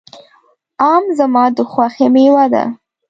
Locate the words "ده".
2.53-2.63